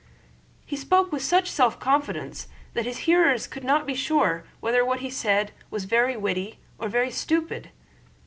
[0.65, 5.01] He spoke with such self confidence that his hearers could not be sure whether what
[5.01, 7.69] he said was very witty or very stupid.